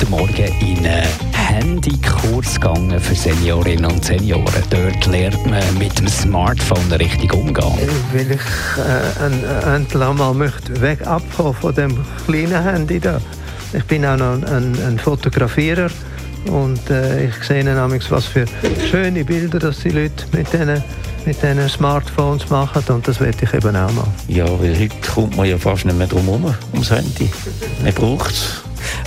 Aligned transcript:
heute 0.00 0.10
Morgen 0.10 0.60
in 0.60 0.78
einen 0.86 1.06
Handykurs 1.34 2.54
gegangen 2.54 2.98
für 2.98 3.14
Seniorinnen 3.14 3.84
und 3.84 4.04
Senioren. 4.04 4.44
Dort 4.70 5.06
lernt 5.06 5.46
man 5.46 5.62
mit 5.78 5.98
dem 5.98 6.08
Smartphone 6.08 6.90
richtig 6.92 7.32
umgehen. 7.32 7.88
weil 8.12 8.32
ich 8.32 8.40
äh, 8.78 9.24
ein, 9.24 9.44
äh, 9.44 9.76
endlich 9.76 10.02
einmal 10.02 10.34
möchte 10.34 10.80
weg 10.80 11.06
abkommen 11.06 11.54
von 11.54 11.74
dem 11.74 12.04
kleinen 12.26 12.62
Handy 12.62 12.98
da. 12.98 13.20
Ich 13.72 13.84
bin 13.84 14.04
auch 14.04 14.16
noch 14.16 14.32
ein, 14.32 14.44
ein, 14.44 14.78
ein 14.86 14.98
Fotografierer 14.98 15.90
und 16.46 16.90
äh, 16.90 17.26
ich 17.26 17.34
sehe 17.42 17.64
nämlich, 17.64 18.10
was 18.10 18.26
für 18.26 18.46
schöne 18.90 19.24
Bilder 19.24 19.58
dass 19.58 19.80
die 19.80 19.90
Leute 19.90 20.24
mit 20.32 20.52
diesen 20.52 20.82
mit 21.26 21.42
diesen 21.42 21.68
Smartphones 21.68 22.50
machen 22.50 22.82
und 22.88 23.06
das 23.06 23.20
werde 23.20 23.38
ich 23.42 23.54
eben 23.54 23.76
auch 23.76 23.92
mal. 23.92 24.06
Ja, 24.28 24.46
weil 24.60 24.78
heute 24.78 24.94
kommt 25.14 25.36
man 25.36 25.46
ja 25.46 25.56
fast 25.56 25.84
nicht 25.84 25.96
mehr 25.96 26.06
drum 26.06 26.24
herum, 26.24 26.54
ums 26.72 26.90
Handy. 26.90 27.30
Man 27.82 27.94
braucht 27.94 28.32
es. 28.32 28.62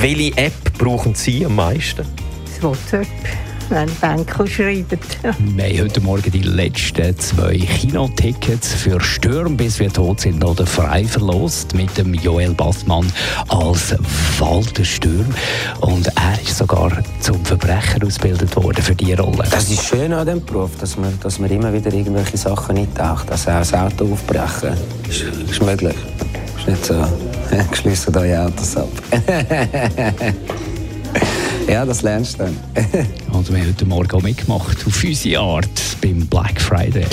Welche 0.00 0.36
App 0.36 0.67
brauchen 0.78 1.14
Sie 1.14 1.44
am 1.44 1.56
meisten? 1.56 2.06
das 2.58 2.62
WhatsApp, 2.62 3.06
wenn 3.68 3.88
Banco 4.00 4.46
schreiben. 4.46 4.98
Wir 5.22 5.32
haben 5.32 5.80
heute 5.80 6.00
Morgen 6.00 6.30
die 6.30 6.42
letzten 6.42 7.16
zwei 7.18 7.58
Kinotickets 7.58 8.74
für 8.74 9.00
Stürm, 9.00 9.56
bis 9.56 9.78
wir 9.78 9.92
tot 9.92 10.20
sind, 10.20 10.42
oder 10.44 10.66
frei 10.66 11.04
verlost 11.04 11.74
mit 11.74 11.96
dem 11.98 12.14
Joel 12.14 12.54
Bassmann 12.54 13.12
als 13.48 13.94
Walter 14.38 14.84
Stürm. 14.84 15.26
Und 15.80 16.06
er 16.08 16.40
ist 16.42 16.56
sogar 16.56 16.90
zum 17.20 17.44
Verbrecher 17.44 18.04
ausgebildet 18.04 18.56
worden 18.56 18.82
für 18.82 18.94
diese 18.94 19.20
Rolle. 19.20 19.44
Das 19.50 19.70
ist 19.70 19.84
schön 19.84 20.12
an 20.12 20.26
diesem 20.26 20.44
Beruf, 20.44 20.70
dass 20.80 20.96
man, 20.96 21.18
dass 21.20 21.38
man 21.38 21.50
immer 21.50 21.72
wieder 21.72 21.92
irgendwelche 21.92 22.36
Sachen 22.36 22.76
nicht 22.76 22.94
taucht. 22.96 23.30
Also 23.30 23.50
auch 23.50 23.58
das 23.58 23.74
Auto 23.74 24.12
aufbrechen 24.12 24.76
ist, 25.08 25.22
ist 25.22 25.62
möglich. 25.62 25.96
Ist 26.58 26.68
nicht 26.68 26.84
so, 26.84 26.94
geschlossen 27.70 28.16
eure 28.16 28.46
Autos 28.46 28.76
ab. 28.76 28.88
ja, 31.68 31.84
das 31.84 32.02
lernst 32.02 32.34
du 32.34 32.44
dann. 32.44 32.56
Und 33.32 33.48
wir 33.52 33.58
haben 33.60 33.68
heute 33.68 33.84
Morgen 33.84 34.10
auch 34.12 34.22
mitgemacht 34.22 34.78
auf 34.86 35.04
unsere 35.04 35.40
Art 35.40 35.96
beim 36.00 36.26
Black 36.26 36.60
Friday. 36.60 37.06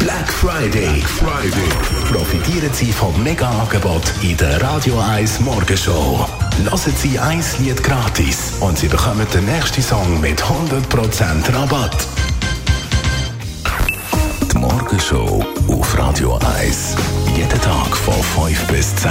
Black 0.00 0.32
Friday. 0.32 1.02
Friday. 1.02 2.12
Profitieren 2.12 2.72
Sie 2.72 2.92
vom 2.92 3.22
Mega-Angebot 3.22 4.02
in 4.22 4.36
der 4.36 4.60
Radio 4.62 4.98
1 4.98 5.40
Morgenshow. 5.40 6.26
Hören 6.64 6.94
Sie 6.96 7.18
ein 7.18 7.42
Lied 7.58 7.82
gratis 7.82 8.52
und 8.60 8.78
Sie 8.78 8.88
bekommen 8.88 9.26
den 9.34 9.44
nächsten 9.44 9.82
Song 9.82 10.20
mit 10.20 10.42
100% 10.42 11.54
Rabatt. 11.54 12.06
Die 14.52 14.58
Morgenshow 14.58 15.44
auf 15.68 15.98
Radio 15.98 16.38
1. 16.58 16.96
Jeden 17.36 17.60
Tag 17.60 17.96
von 17.96 18.14
5 18.46 18.66
bis 18.68 18.94
10. 18.96 19.10